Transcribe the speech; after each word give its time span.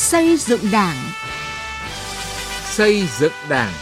Xây 0.00 0.36
dựng 0.36 0.60
Đảng. 0.72 0.96
Xây 2.64 3.02
dựng 3.18 3.32
Đảng. 3.50 3.72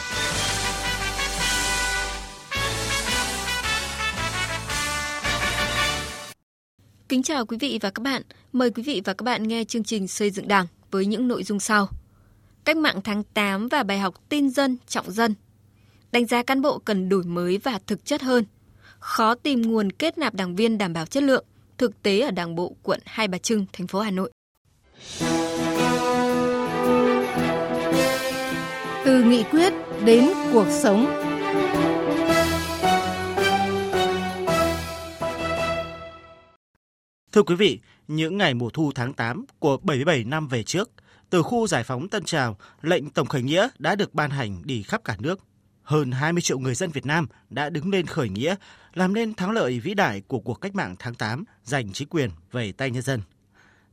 Kính 7.08 7.22
chào 7.22 7.46
quý 7.46 7.56
vị 7.60 7.78
và 7.82 7.90
các 7.90 8.02
bạn. 8.02 8.22
Mời 8.52 8.70
quý 8.70 8.82
vị 8.82 9.02
và 9.04 9.12
các 9.12 9.24
bạn 9.24 9.48
nghe 9.48 9.64
chương 9.64 9.84
trình 9.84 10.08
Xây 10.08 10.30
dựng 10.30 10.48
Đảng 10.48 10.66
với 10.90 11.06
những 11.06 11.28
nội 11.28 11.42
dung 11.42 11.60
sau. 11.60 11.88
Cách 12.64 12.76
mạng 12.76 13.00
tháng 13.04 13.22
8 13.22 13.68
và 13.68 13.82
bài 13.82 13.98
học 13.98 14.14
tin 14.28 14.50
dân, 14.50 14.76
trọng 14.86 15.10
dân. 15.10 15.34
Đánh 16.12 16.26
giá 16.26 16.42
cán 16.42 16.62
bộ 16.62 16.78
cần 16.78 17.08
đổi 17.08 17.22
mới 17.22 17.58
và 17.58 17.78
thực 17.86 18.04
chất 18.04 18.22
hơn. 18.22 18.44
Khó 18.98 19.34
tìm 19.34 19.62
nguồn 19.62 19.92
kết 19.92 20.18
nạp 20.18 20.34
đảng 20.34 20.56
viên 20.56 20.78
đảm 20.78 20.92
bảo 20.92 21.06
chất 21.06 21.22
lượng. 21.22 21.44
Thực 21.78 22.02
tế 22.02 22.20
ở 22.20 22.30
Đảng 22.30 22.54
bộ 22.54 22.76
quận 22.82 23.00
Hai 23.04 23.28
Bà 23.28 23.38
Trưng, 23.38 23.66
thành 23.72 23.86
phố 23.86 24.00
Hà 24.00 24.10
Nội. 24.10 24.32
Từ 29.08 29.22
nghị 29.22 29.42
quyết 29.42 29.72
đến 30.04 30.28
cuộc 30.52 30.66
sống. 30.82 31.06
Thưa 37.32 37.42
quý 37.42 37.54
vị, 37.54 37.80
những 38.08 38.38
ngày 38.38 38.54
mùa 38.54 38.70
thu 38.70 38.92
tháng 38.94 39.12
8 39.12 39.44
của 39.58 39.76
77 39.76 40.24
năm 40.24 40.48
về 40.48 40.62
trước, 40.62 40.90
từ 41.30 41.42
khu 41.42 41.66
giải 41.66 41.84
phóng 41.84 42.08
Tân 42.08 42.24
Trào, 42.24 42.58
lệnh 42.82 43.10
tổng 43.10 43.26
khởi 43.26 43.42
nghĩa 43.42 43.68
đã 43.78 43.94
được 43.94 44.14
ban 44.14 44.30
hành 44.30 44.62
đi 44.64 44.82
khắp 44.82 45.04
cả 45.04 45.16
nước. 45.18 45.40
Hơn 45.82 46.10
20 46.10 46.42
triệu 46.42 46.58
người 46.58 46.74
dân 46.74 46.90
Việt 46.90 47.06
Nam 47.06 47.26
đã 47.50 47.70
đứng 47.70 47.90
lên 47.90 48.06
khởi 48.06 48.28
nghĩa, 48.28 48.54
làm 48.94 49.14
nên 49.14 49.34
thắng 49.34 49.50
lợi 49.50 49.80
vĩ 49.80 49.94
đại 49.94 50.22
của 50.26 50.40
cuộc 50.40 50.60
cách 50.60 50.74
mạng 50.74 50.96
tháng 50.98 51.14
8 51.14 51.44
giành 51.64 51.92
chính 51.92 52.08
quyền 52.08 52.30
về 52.52 52.72
tay 52.72 52.90
nhân 52.90 53.02
dân. 53.02 53.20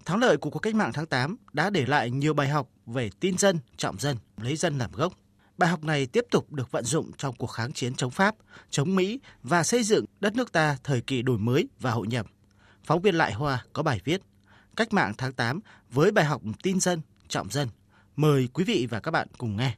Thắng 0.05 0.19
lợi 0.19 0.37
của 0.37 0.49
cuộc 0.49 0.59
cách 0.59 0.75
mạng 0.75 0.91
tháng 0.93 1.05
8 1.05 1.37
đã 1.53 1.69
để 1.69 1.85
lại 1.85 2.11
nhiều 2.11 2.33
bài 2.33 2.49
học 2.49 2.69
về 2.85 3.09
tin 3.19 3.37
dân, 3.37 3.59
trọng 3.77 3.99
dân, 3.99 4.17
lấy 4.37 4.55
dân 4.55 4.77
làm 4.77 4.91
gốc. 4.91 5.13
Bài 5.57 5.69
học 5.69 5.83
này 5.83 6.05
tiếp 6.05 6.25
tục 6.31 6.51
được 6.51 6.71
vận 6.71 6.85
dụng 6.85 7.11
trong 7.17 7.35
cuộc 7.35 7.47
kháng 7.47 7.73
chiến 7.73 7.95
chống 7.95 8.11
Pháp, 8.11 8.35
chống 8.69 8.95
Mỹ 8.95 9.19
và 9.43 9.63
xây 9.63 9.83
dựng 9.83 10.05
đất 10.19 10.35
nước 10.35 10.51
ta 10.51 10.77
thời 10.83 11.01
kỳ 11.01 11.21
đổi 11.21 11.37
mới 11.37 11.67
và 11.79 11.91
hội 11.91 12.07
nhập. 12.07 12.25
Phóng 12.83 13.01
viên 13.01 13.15
Lại 13.15 13.33
Hoa 13.33 13.65
có 13.73 13.83
bài 13.83 14.01
viết 14.03 14.21
Cách 14.75 14.93
mạng 14.93 15.13
tháng 15.17 15.33
8 15.33 15.59
với 15.89 16.11
bài 16.11 16.25
học 16.25 16.41
tin 16.63 16.79
dân, 16.79 17.01
trọng 17.27 17.49
dân. 17.49 17.69
Mời 18.15 18.49
quý 18.53 18.63
vị 18.63 18.87
và 18.89 18.99
các 18.99 19.11
bạn 19.11 19.27
cùng 19.37 19.57
nghe. 19.57 19.75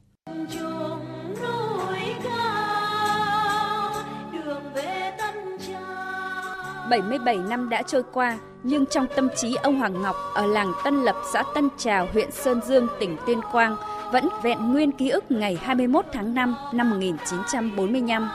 77 6.90 7.36
năm 7.36 7.68
đã 7.68 7.82
trôi 7.82 8.02
qua, 8.12 8.38
nhưng 8.62 8.86
trong 8.86 9.06
tâm 9.16 9.28
trí 9.36 9.54
ông 9.54 9.78
Hoàng 9.78 10.02
Ngọc 10.02 10.16
ở 10.34 10.46
làng 10.46 10.72
Tân 10.84 11.02
Lập, 11.02 11.16
xã 11.32 11.42
Tân 11.54 11.68
Trào, 11.78 12.08
huyện 12.12 12.30
Sơn 12.30 12.60
Dương, 12.66 12.86
tỉnh 13.00 13.16
Tuyên 13.26 13.40
Quang 13.52 13.76
vẫn 14.12 14.28
vẹn 14.42 14.72
nguyên 14.72 14.92
ký 14.92 15.08
ức 15.08 15.30
ngày 15.30 15.58
21 15.62 16.04
tháng 16.12 16.34
5 16.34 16.54
năm 16.72 16.90
1945. 16.90 18.30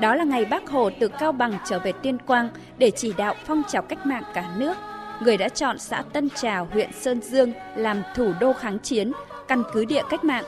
Đó 0.00 0.14
là 0.14 0.24
ngày 0.24 0.44
Bác 0.44 0.70
Hồ 0.70 0.90
từ 1.00 1.08
Cao 1.08 1.32
Bằng 1.32 1.52
trở 1.68 1.78
về 1.78 1.92
Tuyên 1.92 2.18
Quang 2.18 2.48
để 2.78 2.90
chỉ 2.90 3.12
đạo 3.16 3.34
phong 3.46 3.62
trào 3.68 3.82
cách 3.82 4.06
mạng 4.06 4.22
cả 4.34 4.44
nước. 4.56 4.74
Người 5.20 5.36
đã 5.36 5.48
chọn 5.48 5.78
xã 5.78 6.02
Tân 6.12 6.28
Trào, 6.30 6.68
huyện 6.72 6.92
Sơn 6.92 7.20
Dương 7.20 7.52
làm 7.76 8.02
thủ 8.14 8.32
đô 8.40 8.52
kháng 8.52 8.78
chiến, 8.78 9.12
căn 9.48 9.62
cứ 9.72 9.84
địa 9.84 10.02
cách 10.10 10.24
mạng. 10.24 10.44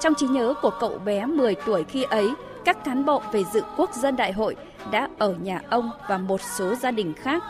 Trong 0.00 0.14
trí 0.14 0.26
nhớ 0.26 0.54
của 0.62 0.70
cậu 0.80 0.98
bé 1.04 1.26
10 1.26 1.54
tuổi 1.54 1.84
khi 1.84 2.02
ấy, 2.02 2.30
các 2.64 2.84
cán 2.84 3.04
bộ 3.04 3.22
về 3.32 3.44
dự 3.44 3.62
quốc 3.76 3.94
dân 3.94 4.16
đại 4.16 4.32
hội 4.32 4.56
đã 4.90 5.08
ở 5.18 5.34
nhà 5.34 5.62
ông 5.70 5.90
và 6.08 6.18
một 6.18 6.40
số 6.58 6.74
gia 6.74 6.90
đình 6.90 7.14
khác. 7.14 7.42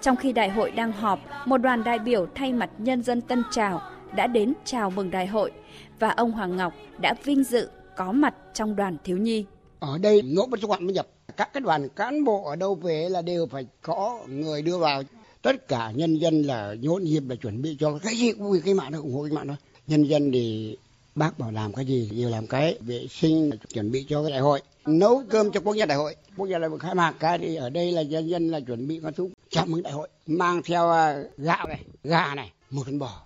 Trong 0.00 0.16
khi 0.16 0.32
đại 0.32 0.48
hội 0.50 0.70
đang 0.70 0.92
họp, 0.92 1.18
một 1.46 1.58
đoàn 1.58 1.84
đại 1.84 1.98
biểu 1.98 2.26
thay 2.34 2.52
mặt 2.52 2.70
nhân 2.78 3.02
dân 3.02 3.20
Tân 3.20 3.42
Trào 3.50 3.82
đã 4.16 4.26
đến 4.26 4.52
chào 4.64 4.90
mừng 4.90 5.10
đại 5.10 5.26
hội 5.26 5.52
và 5.98 6.08
ông 6.10 6.32
Hoàng 6.32 6.56
Ngọc 6.56 6.72
đã 6.98 7.14
vinh 7.24 7.44
dự 7.44 7.68
có 7.96 8.12
mặt 8.12 8.34
trong 8.54 8.76
đoàn 8.76 8.96
thiếu 9.04 9.18
nhi. 9.18 9.44
Ở 9.80 9.98
đây 9.98 10.22
ngỗ 10.22 10.46
bất 10.46 10.60
quan 10.66 10.84
mới 10.86 10.94
nhập 10.94 11.06
các 11.36 11.52
cái 11.52 11.60
đoàn 11.60 11.88
cán 11.88 12.24
bộ 12.24 12.44
ở 12.44 12.56
đâu 12.56 12.74
về 12.74 13.08
là 13.08 13.22
đều 13.22 13.46
phải 13.46 13.66
có 13.82 14.20
người 14.28 14.62
đưa 14.62 14.78
vào 14.78 15.02
tất 15.42 15.68
cả 15.68 15.90
nhân 15.90 16.14
dân 16.14 16.42
là 16.42 16.74
nhộn 16.80 17.04
nhịp 17.04 17.22
là 17.28 17.36
chuẩn 17.36 17.62
bị 17.62 17.76
cho 17.80 17.98
cái 18.02 18.14
gì 18.14 18.32
cũng 18.32 18.52
vì 18.52 18.60
cái 18.60 18.74
mạng 18.74 18.92
nó 18.92 18.98
ủng 18.98 19.14
hộ 19.14 19.22
cái 19.22 19.32
mạng 19.32 19.46
đó 19.48 19.54
nhân 19.86 20.02
dân 20.02 20.32
thì 20.32 20.76
bác 21.14 21.38
bảo 21.38 21.50
làm 21.52 21.72
cái 21.72 21.84
gì? 21.84 22.10
Đều 22.16 22.30
làm 22.30 22.46
cái 22.46 22.78
vệ 22.80 23.06
sinh 23.10 23.50
chuẩn 23.74 23.90
bị 23.90 24.06
cho 24.08 24.22
cái 24.22 24.30
đại 24.30 24.40
hội. 24.40 24.62
Nấu 24.86 25.22
cơm 25.30 25.52
cho 25.52 25.60
quốc 25.60 25.74
gia 25.74 25.86
đại 25.86 25.98
hội. 25.98 26.16
Quốc 26.36 26.46
gia 26.46 26.58
đại 26.58 26.70
hội 26.70 26.78
khai 26.78 26.94
mạc 26.94 27.14
cái 27.20 27.38
thì 27.38 27.56
ở 27.56 27.70
đây 27.70 27.92
là 27.92 28.00
dân 28.00 28.28
dân 28.28 28.50
là 28.50 28.60
chuẩn 28.60 28.88
bị 28.88 29.00
con 29.02 29.14
thúc 29.14 29.30
chào 29.48 29.66
mừng 29.66 29.82
đại 29.82 29.92
hội. 29.92 30.08
Mang 30.26 30.62
theo 30.64 30.90
à, 30.90 31.22
gạo 31.36 31.68
này 31.68 31.80
gà 32.04 32.34
này 32.34 32.52
một 32.70 32.82
con 32.86 32.98
bò. 32.98 33.22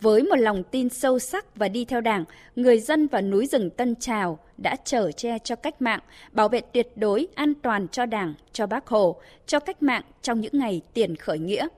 Với 0.00 0.22
một 0.22 0.36
lòng 0.36 0.62
tin 0.70 0.88
sâu 0.88 1.18
sắc 1.18 1.56
và 1.56 1.68
đi 1.68 1.84
theo 1.84 2.00
đảng, 2.00 2.24
người 2.56 2.80
dân 2.80 3.06
và 3.06 3.20
núi 3.20 3.46
rừng 3.46 3.70
Tân 3.70 3.94
Trào 3.96 4.38
đã 4.58 4.76
chở 4.84 5.12
che 5.12 5.38
cho 5.44 5.56
cách 5.56 5.82
mạng, 5.82 6.00
bảo 6.32 6.48
vệ 6.48 6.60
tuyệt 6.60 6.88
đối 6.96 7.26
an 7.34 7.54
toàn 7.62 7.88
cho 7.88 8.06
đảng, 8.06 8.34
cho 8.52 8.66
bác 8.66 8.86
Hồ, 8.86 9.16
cho 9.46 9.60
cách 9.60 9.82
mạng 9.82 10.02
trong 10.22 10.40
những 10.40 10.58
ngày 10.58 10.80
tiền 10.94 11.16
khởi 11.16 11.38
nghĩa. 11.38 11.68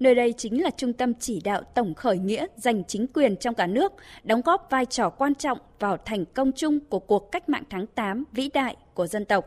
Nơi 0.00 0.14
đây 0.14 0.34
chính 0.38 0.62
là 0.62 0.70
trung 0.76 0.92
tâm 0.92 1.12
chỉ 1.20 1.40
đạo 1.40 1.62
tổng 1.74 1.94
khởi 1.94 2.18
nghĩa 2.18 2.46
giành 2.56 2.84
chính 2.84 3.06
quyền 3.14 3.36
trong 3.36 3.54
cả 3.54 3.66
nước, 3.66 3.92
đóng 4.24 4.40
góp 4.44 4.66
vai 4.70 4.86
trò 4.86 5.10
quan 5.10 5.34
trọng 5.34 5.58
vào 5.78 5.96
thành 6.04 6.24
công 6.24 6.52
chung 6.56 6.78
của 6.88 6.98
cuộc 6.98 7.32
cách 7.32 7.48
mạng 7.48 7.64
tháng 7.70 7.86
8 7.86 8.24
vĩ 8.32 8.50
đại 8.54 8.76
của 8.94 9.06
dân 9.06 9.24
tộc. 9.24 9.44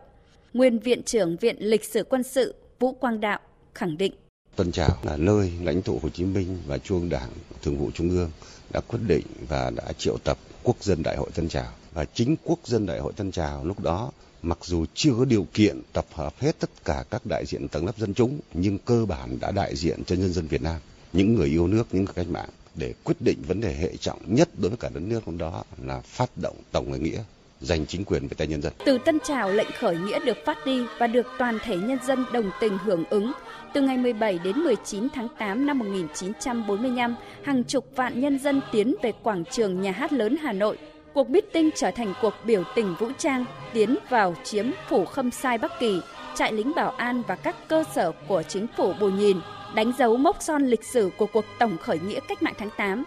Nguyên 0.54 0.80
Viện 0.80 1.04
trưởng 1.04 1.38
Viện 1.38 1.56
Lịch 1.60 1.84
sử 1.86 2.04
Quân 2.04 2.24
sự 2.24 2.56
Vũ 2.80 2.92
Quang 2.94 3.20
Đạo 3.20 3.40
khẳng 3.74 3.98
định. 3.98 4.14
Tân 4.56 4.72
Trào 4.72 4.98
là 5.04 5.18
nơi 5.18 5.52
lãnh 5.62 5.82
tụ 5.82 6.00
Hồ 6.04 6.10
Chí 6.10 6.24
Minh 6.24 6.58
và 6.68 6.78
Trung 6.78 7.10
Đảng 7.10 7.30
Thường 7.62 7.78
vụ 7.78 7.92
Trung 7.94 8.10
ương 8.10 8.32
đã 8.74 8.80
quyết 8.88 9.00
định 9.08 9.26
và 9.48 9.72
đã 9.76 9.94
triệu 9.98 10.18
tập 10.24 10.38
Quốc 10.64 10.84
dân 10.84 11.04
Đại 11.04 11.18
hội 11.18 11.30
Tân 11.36 11.50
Trào. 11.50 11.72
Và 11.94 12.06
chính 12.06 12.36
Quốc 12.44 12.60
dân 12.64 12.86
Đại 12.86 13.00
hội 13.00 13.14
Tân 13.14 13.32
Trào 13.32 13.66
lúc 13.66 13.80
đó 13.80 14.12
mặc 14.44 14.58
dù 14.62 14.86
chưa 14.94 15.12
có 15.18 15.26
điều 15.26 15.48
kiện 15.54 15.82
tập 15.94 16.06
hợp 16.14 16.34
hết 16.40 16.60
tất 16.60 16.70
cả 16.86 17.04
các 17.10 17.26
đại 17.26 17.46
diện 17.46 17.68
tầng 17.68 17.86
lớp 17.86 17.98
dân 17.98 18.14
chúng 18.14 18.40
nhưng 18.54 18.78
cơ 18.78 19.06
bản 19.06 19.40
đã 19.40 19.52
đại 19.52 19.76
diện 19.76 20.04
cho 20.06 20.16
nhân 20.16 20.34
dân 20.34 20.48
Việt 20.48 20.62
Nam, 20.62 20.76
những 21.14 21.36
người 21.36 21.48
yêu 21.48 21.68
nước, 21.68 21.88
những 21.92 22.06
người 22.06 22.14
cách 22.16 22.30
mạng 22.30 22.50
để 22.76 22.94
quyết 23.04 23.22
định 23.22 23.38
vấn 23.48 23.62
đề 23.62 23.74
hệ 23.74 23.98
trọng 23.98 24.20
nhất 24.26 24.50
đối 24.58 24.70
với 24.70 24.78
cả 24.78 24.90
đất 24.94 25.00
nước 25.00 25.26
hôm 25.26 25.38
đó 25.38 25.64
là 25.84 26.02
phát 26.02 26.30
động 26.42 26.56
tổng 26.72 26.92
khởi 26.92 27.00
nghĩa 27.00 27.24
giành 27.62 27.86
chính 27.86 28.06
quyền 28.06 28.28
về 28.28 28.36
tay 28.38 28.48
nhân 28.48 28.62
dân. 28.62 28.74
Từ 28.86 28.98
Tân 29.06 29.20
Trào 29.20 29.52
lệnh 29.52 29.68
khởi 29.80 29.98
nghĩa 29.98 30.20
được 30.26 30.38
phát 30.46 30.58
đi 30.66 30.86
và 31.00 31.08
được 31.08 31.26
toàn 31.40 31.60
thể 31.64 31.78
nhân 31.78 31.98
dân 32.08 32.26
đồng 32.34 32.52
tình 32.60 32.78
hưởng 32.78 33.04
ứng. 33.10 33.32
Từ 33.74 33.82
ngày 33.82 33.98
17 33.98 34.40
đến 34.40 34.60
19 34.60 35.08
tháng 35.14 35.28
8 35.40 35.66
năm 35.66 35.80
1945, 35.80 37.16
hàng 37.44 37.64
chục 37.64 37.86
vạn 37.96 38.22
nhân 38.22 38.40
dân 38.40 38.62
tiến 38.72 38.96
về 39.04 39.12
quảng 39.24 39.44
trường 39.52 39.82
nhà 39.82 39.92
hát 39.92 40.14
lớn 40.14 40.38
Hà 40.42 40.54
Nội 40.54 40.78
Cuộc 41.14 41.30
meeting 41.30 41.70
trở 41.76 41.92
thành 41.92 42.14
cuộc 42.22 42.34
biểu 42.44 42.64
tình 42.76 42.96
vũ 43.00 43.08
trang 43.18 43.46
tiến 43.74 43.98
vào 44.10 44.36
chiếm 44.44 44.66
phủ 44.90 45.06
Khâm 45.06 45.32
Sai 45.32 45.58
Bắc 45.58 45.72
Kỳ, 45.80 46.02
trại 46.36 46.54
lính 46.54 46.72
bảo 46.76 46.90
an 46.92 47.24
và 47.28 47.36
các 47.36 47.56
cơ 47.68 47.84
sở 47.96 48.12
của 48.28 48.44
chính 48.44 48.68
phủ 48.78 48.94
Bù 49.00 49.10
Nhìn, 49.10 49.38
đánh 49.76 49.92
dấu 49.98 50.18
mốc 50.18 50.42
son 50.42 50.64
lịch 50.64 50.84
sử 50.84 51.10
của 51.18 51.26
cuộc 51.34 51.46
tổng 51.60 51.78
khởi 51.78 52.00
nghĩa 52.00 52.20
cách 52.28 52.44
mạng 52.44 52.54
tháng 52.58 52.70
8. 52.78 53.04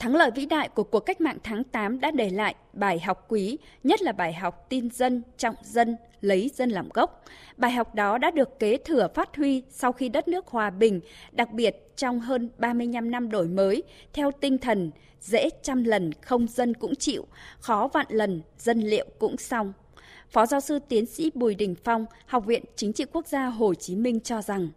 Thắng 0.00 0.16
lợi 0.16 0.30
vĩ 0.30 0.46
đại 0.46 0.68
của 0.68 0.84
cuộc 0.84 1.00
cách 1.00 1.20
mạng 1.20 1.38
tháng 1.42 1.64
8 1.64 2.00
đã 2.00 2.10
để 2.10 2.30
lại 2.30 2.54
bài 2.72 3.00
học 3.00 3.24
quý, 3.28 3.58
nhất 3.84 4.02
là 4.02 4.12
bài 4.12 4.32
học 4.32 4.66
tin 4.68 4.90
dân, 4.90 5.22
trọng 5.36 5.54
dân, 5.62 5.96
lấy 6.20 6.50
dân 6.54 6.70
làm 6.70 6.88
gốc. 6.94 7.24
Bài 7.56 7.70
học 7.70 7.94
đó 7.94 8.18
đã 8.18 8.30
được 8.30 8.58
kế 8.58 8.76
thừa 8.76 9.08
phát 9.14 9.36
huy 9.36 9.62
sau 9.70 9.92
khi 9.92 10.08
đất 10.08 10.28
nước 10.28 10.46
hòa 10.46 10.70
bình, 10.70 11.00
đặc 11.32 11.52
biệt 11.52 11.96
trong 11.96 12.20
hơn 12.20 12.50
35 12.58 13.10
năm 13.10 13.30
đổi 13.30 13.48
mới, 13.48 13.82
theo 14.12 14.30
tinh 14.40 14.58
thần 14.58 14.90
dễ 15.20 15.48
trăm 15.62 15.84
lần 15.84 16.12
không 16.12 16.46
dân 16.48 16.74
cũng 16.74 16.94
chịu, 16.94 17.26
khó 17.60 17.88
vạn 17.92 18.06
lần 18.08 18.42
dân 18.58 18.80
liệu 18.80 19.06
cũng 19.18 19.36
xong. 19.36 19.72
Phó 20.30 20.46
giáo 20.46 20.60
sư 20.60 20.78
tiến 20.88 21.06
sĩ 21.06 21.30
Bùi 21.34 21.54
Đình 21.54 21.74
Phong, 21.84 22.06
Học 22.26 22.46
viện 22.46 22.64
Chính 22.76 22.92
trị 22.92 23.04
Quốc 23.12 23.26
gia 23.26 23.46
Hồ 23.46 23.74
Chí 23.74 23.96
Minh 23.96 24.20
cho 24.20 24.42
rằng, 24.42 24.68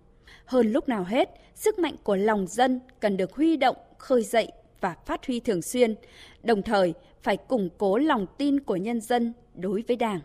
hơn 0.45 0.71
lúc 0.71 0.89
nào 0.89 1.03
hết, 1.03 1.29
sức 1.55 1.79
mạnh 1.79 1.95
của 2.03 2.15
lòng 2.15 2.47
dân 2.47 2.79
cần 2.99 3.17
được 3.17 3.33
huy 3.33 3.57
động, 3.57 3.75
khơi 3.97 4.23
dậy 4.23 4.51
và 4.83 4.95
phát 5.05 5.25
huy 5.27 5.39
thường 5.39 5.61
xuyên, 5.61 5.95
đồng 6.43 6.61
thời 6.61 6.93
phải 7.21 7.37
củng 7.37 7.69
cố 7.77 7.97
lòng 7.97 8.25
tin 8.37 8.59
của 8.59 8.75
nhân 8.75 9.01
dân 9.01 9.33
đối 9.55 9.83
với 9.87 9.97
Đảng. 9.97 10.19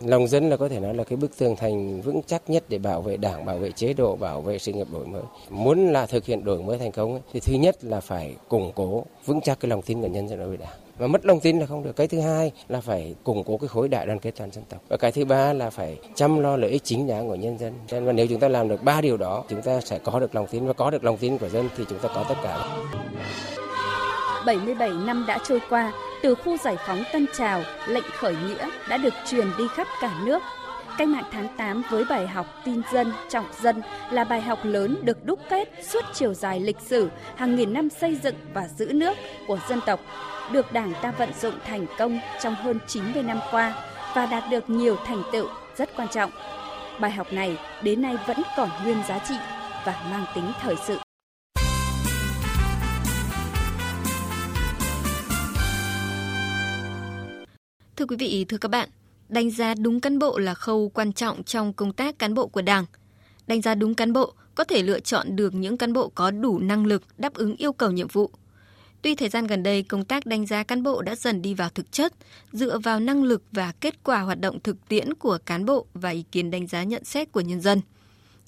Lòng 0.00 0.28
dân 0.28 0.50
là 0.50 0.56
có 0.56 0.68
thể 0.68 0.80
nói 0.80 0.94
là 0.94 1.04
cái 1.04 1.16
bức 1.16 1.38
tường 1.38 1.56
thành 1.56 2.00
vững 2.00 2.20
chắc 2.26 2.50
nhất 2.50 2.64
để 2.68 2.78
bảo 2.78 3.02
vệ 3.02 3.16
đảng, 3.16 3.44
bảo 3.44 3.58
vệ 3.58 3.70
chế 3.70 3.92
độ, 3.92 4.16
bảo 4.16 4.40
vệ 4.40 4.58
sự 4.58 4.72
nghiệp 4.72 4.86
đổi 4.92 5.06
mới. 5.06 5.22
Muốn 5.50 5.92
là 5.92 6.06
thực 6.06 6.26
hiện 6.26 6.44
đổi 6.44 6.62
mới 6.62 6.78
thành 6.78 6.92
công 6.92 7.12
ấy, 7.12 7.20
thì 7.32 7.40
thứ 7.40 7.54
nhất 7.54 7.84
là 7.84 8.00
phải 8.00 8.36
củng 8.48 8.72
cố 8.74 9.04
vững 9.24 9.40
chắc 9.40 9.60
cái 9.60 9.68
lòng 9.68 9.82
tin 9.82 10.00
của 10.00 10.06
nhân 10.06 10.28
dân 10.28 10.38
đối 10.38 10.48
với 10.48 10.56
đảng. 10.56 10.78
Và 10.98 11.06
mất 11.06 11.26
lòng 11.26 11.40
tin 11.40 11.58
là 11.58 11.66
không 11.66 11.82
được. 11.82 11.96
Cái 11.96 12.08
thứ 12.08 12.20
hai 12.20 12.52
là 12.68 12.80
phải 12.80 13.14
củng 13.24 13.44
cố 13.44 13.56
cái 13.56 13.68
khối 13.68 13.88
đại 13.88 14.06
đoàn 14.06 14.18
kết 14.18 14.34
toàn 14.36 14.50
dân 14.50 14.64
tộc. 14.68 14.82
Và 14.88 14.96
cái 14.96 15.12
thứ 15.12 15.24
ba 15.24 15.52
là 15.52 15.70
phải 15.70 15.98
chăm 16.14 16.40
lo 16.40 16.56
lợi 16.56 16.70
ích 16.70 16.84
chính 16.84 17.06
đáng 17.06 17.28
của 17.28 17.34
nhân 17.34 17.58
dân. 17.58 17.72
Nên 17.92 18.06
mà 18.06 18.12
nếu 18.12 18.26
chúng 18.26 18.40
ta 18.40 18.48
làm 18.48 18.68
được 18.68 18.82
ba 18.82 19.00
điều 19.00 19.16
đó, 19.16 19.44
chúng 19.48 19.62
ta 19.62 19.80
sẽ 19.80 19.98
có 19.98 20.20
được 20.20 20.34
lòng 20.34 20.46
tin 20.50 20.66
và 20.66 20.72
có 20.72 20.90
được 20.90 21.04
lòng 21.04 21.16
tin 21.16 21.38
của 21.38 21.48
dân 21.48 21.68
thì 21.76 21.84
chúng 21.88 21.98
ta 21.98 22.08
có 22.14 22.24
tất 22.28 22.36
cả. 22.42 22.66
77 24.46 24.90
năm 24.90 25.24
đã 25.26 25.38
trôi 25.44 25.60
qua, 25.68 25.92
từ 26.22 26.34
khu 26.34 26.56
giải 26.56 26.76
phóng 26.86 27.02
Tân 27.12 27.26
Trào, 27.36 27.62
lệnh 27.86 28.04
khởi 28.18 28.36
nghĩa 28.46 28.68
đã 28.88 28.96
được 28.96 29.14
truyền 29.26 29.46
đi 29.58 29.64
khắp 29.74 29.86
cả 30.00 30.12
nước. 30.24 30.42
Cách 30.98 31.08
mạng 31.08 31.24
tháng 31.32 31.48
8 31.56 31.82
với 31.90 32.04
bài 32.04 32.28
học 32.28 32.46
tin 32.64 32.82
dân, 32.92 33.12
trọng 33.28 33.46
dân 33.62 33.82
là 34.10 34.24
bài 34.24 34.40
học 34.40 34.58
lớn 34.62 34.96
được 35.02 35.24
đúc 35.24 35.38
kết 35.50 35.68
suốt 35.82 36.04
chiều 36.12 36.34
dài 36.34 36.60
lịch 36.60 36.80
sử 36.80 37.08
hàng 37.36 37.56
nghìn 37.56 37.72
năm 37.72 37.88
xây 37.90 38.18
dựng 38.22 38.34
và 38.54 38.68
giữ 38.68 38.92
nước 38.92 39.16
của 39.46 39.58
dân 39.68 39.80
tộc, 39.86 40.00
được 40.50 40.72
Đảng 40.72 40.92
ta 41.02 41.10
vận 41.10 41.30
dụng 41.40 41.54
thành 41.64 41.86
công 41.98 42.20
trong 42.42 42.54
hơn 42.54 42.78
90 42.86 43.22
năm 43.22 43.40
qua 43.50 43.74
và 44.14 44.26
đạt 44.26 44.44
được 44.50 44.70
nhiều 44.70 44.96
thành 45.06 45.22
tựu 45.32 45.46
rất 45.76 45.96
quan 45.96 46.08
trọng. 46.08 46.30
Bài 47.00 47.10
học 47.10 47.32
này 47.32 47.58
đến 47.82 48.02
nay 48.02 48.16
vẫn 48.26 48.42
còn 48.56 48.68
nguyên 48.84 49.02
giá 49.08 49.18
trị 49.18 49.34
và 49.84 49.94
mang 50.10 50.24
tính 50.34 50.52
thời 50.60 50.76
sự. 50.86 51.11
Thưa 58.02 58.06
quý 58.06 58.16
vị, 58.16 58.44
thưa 58.48 58.58
các 58.58 58.68
bạn, 58.68 58.88
đánh 59.28 59.50
giá 59.50 59.74
đúng 59.74 60.00
cán 60.00 60.18
bộ 60.18 60.38
là 60.38 60.54
khâu 60.54 60.88
quan 60.88 61.12
trọng 61.12 61.44
trong 61.44 61.72
công 61.72 61.92
tác 61.92 62.18
cán 62.18 62.34
bộ 62.34 62.46
của 62.46 62.62
Đảng. 62.62 62.84
Đánh 63.46 63.62
giá 63.62 63.74
đúng 63.74 63.94
cán 63.94 64.12
bộ 64.12 64.34
có 64.54 64.64
thể 64.64 64.82
lựa 64.82 65.00
chọn 65.00 65.36
được 65.36 65.54
những 65.54 65.76
cán 65.76 65.92
bộ 65.92 66.08
có 66.08 66.30
đủ 66.30 66.58
năng 66.58 66.86
lực 66.86 67.02
đáp 67.18 67.34
ứng 67.34 67.56
yêu 67.56 67.72
cầu 67.72 67.90
nhiệm 67.90 68.08
vụ. 68.08 68.30
Tuy 69.02 69.14
thời 69.14 69.28
gian 69.28 69.46
gần 69.46 69.62
đây 69.62 69.82
công 69.82 70.04
tác 70.04 70.26
đánh 70.26 70.46
giá 70.46 70.62
cán 70.62 70.82
bộ 70.82 71.02
đã 71.02 71.14
dần 71.14 71.42
đi 71.42 71.54
vào 71.54 71.68
thực 71.68 71.92
chất, 71.92 72.12
dựa 72.52 72.78
vào 72.78 73.00
năng 73.00 73.22
lực 73.22 73.42
và 73.52 73.72
kết 73.80 74.04
quả 74.04 74.20
hoạt 74.20 74.40
động 74.40 74.60
thực 74.60 74.88
tiễn 74.88 75.14
của 75.14 75.38
cán 75.46 75.64
bộ 75.64 75.86
và 75.94 76.10
ý 76.10 76.24
kiến 76.32 76.50
đánh 76.50 76.66
giá 76.66 76.82
nhận 76.82 77.04
xét 77.04 77.32
của 77.32 77.40
nhân 77.40 77.60
dân. 77.60 77.80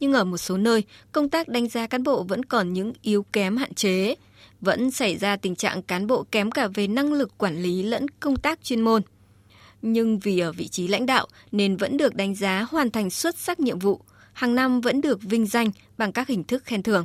Nhưng 0.00 0.12
ở 0.12 0.24
một 0.24 0.38
số 0.38 0.56
nơi, 0.56 0.84
công 1.12 1.28
tác 1.28 1.48
đánh 1.48 1.68
giá 1.68 1.86
cán 1.86 2.02
bộ 2.02 2.22
vẫn 2.22 2.44
còn 2.44 2.72
những 2.72 2.92
yếu 3.02 3.22
kém 3.22 3.56
hạn 3.56 3.74
chế, 3.74 4.14
vẫn 4.60 4.90
xảy 4.90 5.16
ra 5.16 5.36
tình 5.36 5.56
trạng 5.56 5.82
cán 5.82 6.06
bộ 6.06 6.24
kém 6.30 6.50
cả 6.50 6.68
về 6.74 6.86
năng 6.86 7.12
lực 7.12 7.38
quản 7.38 7.62
lý 7.62 7.82
lẫn 7.82 8.08
công 8.08 8.36
tác 8.36 8.64
chuyên 8.64 8.80
môn 8.80 9.02
nhưng 9.86 10.18
vì 10.18 10.38
ở 10.38 10.52
vị 10.52 10.68
trí 10.68 10.88
lãnh 10.88 11.06
đạo 11.06 11.26
nên 11.52 11.76
vẫn 11.76 11.96
được 11.96 12.14
đánh 12.14 12.34
giá 12.34 12.66
hoàn 12.70 12.90
thành 12.90 13.10
xuất 13.10 13.38
sắc 13.38 13.60
nhiệm 13.60 13.78
vụ, 13.78 14.00
hàng 14.32 14.54
năm 14.54 14.80
vẫn 14.80 15.00
được 15.00 15.22
vinh 15.22 15.46
danh 15.46 15.70
bằng 15.98 16.12
các 16.12 16.28
hình 16.28 16.44
thức 16.44 16.64
khen 16.64 16.82
thưởng. 16.82 17.04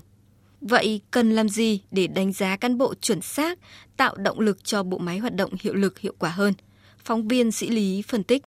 Vậy 0.62 1.02
cần 1.12 1.32
làm 1.32 1.50
gì 1.50 1.82
để 1.92 2.08
đánh 2.08 2.34
giá 2.34 2.58
cán 2.58 2.78
bộ 2.78 2.94
chuẩn 2.96 3.22
xác, 3.22 3.60
tạo 3.98 4.16
động 4.16 4.40
lực 4.40 4.64
cho 4.64 4.84
bộ 4.84 4.98
máy 4.98 5.18
hoạt 5.18 5.36
động 5.36 5.52
hiệu 5.62 5.74
lực 5.74 6.00
hiệu 6.00 6.14
quả 6.20 6.30
hơn? 6.30 6.54
Phóng 7.04 7.28
viên 7.28 7.52
Sĩ 7.52 7.70
Lý 7.70 8.02
phân 8.02 8.24
tích. 8.24 8.44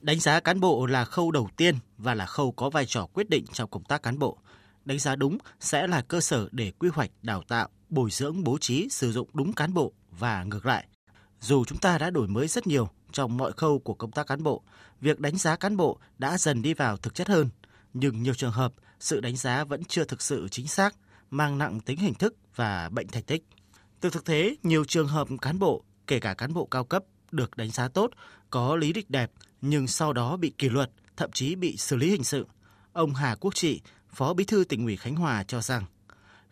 Đánh 0.00 0.20
giá 0.20 0.40
cán 0.40 0.60
bộ 0.60 0.86
là 0.86 1.04
khâu 1.04 1.30
đầu 1.30 1.48
tiên 1.56 1.74
và 1.98 2.14
là 2.14 2.26
khâu 2.26 2.52
có 2.52 2.70
vai 2.70 2.86
trò 2.86 3.06
quyết 3.12 3.28
định 3.30 3.44
trong 3.52 3.70
công 3.70 3.84
tác 3.84 4.02
cán 4.02 4.18
bộ. 4.18 4.38
Đánh 4.84 4.98
giá 4.98 5.16
đúng 5.16 5.38
sẽ 5.60 5.86
là 5.86 6.02
cơ 6.02 6.20
sở 6.20 6.48
để 6.52 6.72
quy 6.78 6.88
hoạch, 6.92 7.10
đào 7.22 7.42
tạo, 7.48 7.68
bồi 7.88 8.10
dưỡng, 8.10 8.44
bố 8.44 8.58
trí, 8.58 8.88
sử 8.90 9.12
dụng 9.12 9.28
đúng 9.32 9.52
cán 9.52 9.74
bộ 9.74 9.92
và 10.18 10.44
ngược 10.44 10.66
lại. 10.66 10.86
Dù 11.40 11.64
chúng 11.64 11.78
ta 11.78 11.98
đã 11.98 12.10
đổi 12.10 12.28
mới 12.28 12.48
rất 12.48 12.66
nhiều 12.66 12.88
trong 13.12 13.36
mọi 13.36 13.52
khâu 13.52 13.78
của 13.78 13.94
công 13.94 14.12
tác 14.12 14.26
cán 14.26 14.42
bộ, 14.42 14.62
việc 15.00 15.20
đánh 15.20 15.36
giá 15.36 15.56
cán 15.56 15.76
bộ 15.76 15.98
đã 16.18 16.38
dần 16.38 16.62
đi 16.62 16.74
vào 16.74 16.96
thực 16.96 17.14
chất 17.14 17.28
hơn, 17.28 17.48
nhưng 17.94 18.22
nhiều 18.22 18.34
trường 18.34 18.52
hợp 18.52 18.72
sự 19.00 19.20
đánh 19.20 19.36
giá 19.36 19.64
vẫn 19.64 19.84
chưa 19.84 20.04
thực 20.04 20.22
sự 20.22 20.48
chính 20.50 20.68
xác, 20.68 20.96
mang 21.30 21.58
nặng 21.58 21.80
tính 21.80 21.98
hình 21.98 22.14
thức 22.14 22.34
và 22.56 22.88
bệnh 22.88 23.08
thành 23.08 23.22
tích. 23.22 23.42
Từ 24.00 24.10
thực 24.10 24.24
tế, 24.24 24.56
nhiều 24.62 24.84
trường 24.84 25.08
hợp 25.08 25.28
cán 25.40 25.58
bộ, 25.58 25.84
kể 26.06 26.20
cả 26.20 26.34
cán 26.34 26.54
bộ 26.54 26.66
cao 26.66 26.84
cấp, 26.84 27.04
được 27.30 27.56
đánh 27.56 27.70
giá 27.70 27.88
tốt, 27.88 28.10
có 28.50 28.76
lý 28.76 28.92
lịch 28.92 29.10
đẹp, 29.10 29.32
nhưng 29.60 29.86
sau 29.86 30.12
đó 30.12 30.36
bị 30.36 30.52
kỷ 30.58 30.68
luật, 30.68 30.90
thậm 31.16 31.30
chí 31.32 31.54
bị 31.54 31.76
xử 31.76 31.96
lý 31.96 32.10
hình 32.10 32.24
sự. 32.24 32.46
Ông 32.92 33.14
Hà 33.14 33.34
Quốc 33.34 33.54
Trị, 33.54 33.80
Phó 34.14 34.34
Bí 34.34 34.44
thư 34.44 34.64
tỉnh 34.64 34.84
ủy 34.84 34.96
Khánh 34.96 35.16
Hòa 35.16 35.44
cho 35.44 35.60
rằng, 35.60 35.84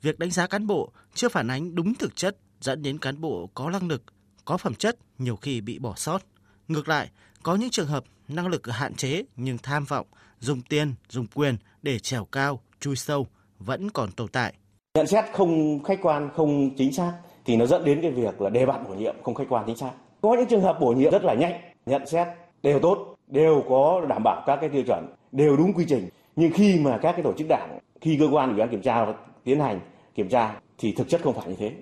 việc 0.02 0.18
đánh 0.18 0.30
giá 0.30 0.46
cán 0.46 0.66
bộ 0.66 0.92
chưa 1.14 1.28
phản 1.28 1.48
ánh 1.48 1.74
đúng 1.74 1.94
thực 1.94 2.16
chất 2.16 2.36
dẫn 2.60 2.82
đến 2.82 2.98
cán 2.98 3.20
bộ 3.20 3.50
có 3.54 3.70
năng 3.70 3.88
lực, 3.88 4.02
có 4.44 4.56
phẩm 4.56 4.74
chất 4.74 4.96
nhiều 5.18 5.36
khi 5.36 5.60
bị 5.60 5.78
bỏ 5.78 5.94
sót. 5.96 6.22
Ngược 6.70 6.88
lại, 6.88 7.10
có 7.42 7.54
những 7.54 7.70
trường 7.70 7.86
hợp 7.86 8.04
năng 8.28 8.46
lực 8.46 8.66
hạn 8.66 8.94
chế 8.94 9.22
nhưng 9.36 9.58
tham 9.58 9.84
vọng, 9.84 10.06
dùng 10.40 10.62
tiền, 10.62 10.94
dùng 11.08 11.26
quyền 11.34 11.56
để 11.82 11.98
trèo 11.98 12.24
cao, 12.24 12.60
chui 12.80 12.96
sâu 12.96 13.26
vẫn 13.58 13.90
còn 13.90 14.12
tồn 14.12 14.28
tại. 14.28 14.54
Nhận 14.94 15.06
xét 15.06 15.24
không 15.32 15.82
khách 15.82 15.98
quan, 16.02 16.30
không 16.36 16.70
chính 16.76 16.92
xác 16.92 17.12
thì 17.44 17.56
nó 17.56 17.66
dẫn 17.66 17.84
đến 17.84 17.98
cái 18.02 18.10
việc 18.10 18.40
là 18.40 18.50
đề 18.50 18.66
bạt 18.66 18.80
bổ 18.88 18.94
nhiệm 18.94 19.14
không 19.22 19.34
khách 19.34 19.44
quan 19.48 19.64
chính 19.66 19.76
xác. 19.76 19.90
Có 20.20 20.36
những 20.38 20.48
trường 20.48 20.62
hợp 20.62 20.78
bổ 20.80 20.92
nhiệm 20.92 21.12
rất 21.12 21.24
là 21.24 21.34
nhanh, 21.34 21.60
nhận 21.86 22.06
xét 22.06 22.28
đều 22.62 22.80
tốt, 22.80 23.16
đều 23.26 23.64
có 23.68 24.06
đảm 24.08 24.22
bảo 24.24 24.44
các 24.46 24.58
cái 24.60 24.70
tiêu 24.70 24.82
chuẩn, 24.86 25.14
đều 25.32 25.56
đúng 25.56 25.72
quy 25.74 25.84
trình. 25.88 26.08
Nhưng 26.36 26.52
khi 26.52 26.78
mà 26.78 26.98
các 27.02 27.12
cái 27.12 27.22
tổ 27.22 27.32
chức 27.38 27.46
đảng, 27.48 27.78
khi 28.00 28.16
cơ 28.20 28.28
quan 28.32 28.48
ủy 28.48 28.58
ban 28.58 28.70
kiểm 28.70 28.82
tra 28.82 29.06
tiến 29.44 29.60
hành 29.60 29.80
kiểm 30.14 30.28
tra 30.28 30.60
thì 30.78 30.92
thực 30.92 31.08
chất 31.08 31.20
không 31.24 31.34
phải 31.34 31.48
như 31.48 31.56
thế. 31.58 31.72